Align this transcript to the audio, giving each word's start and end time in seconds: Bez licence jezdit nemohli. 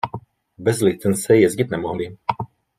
Bez 0.57 0.81
licence 0.81 1.35
jezdit 1.37 1.71
nemohli. 1.71 2.17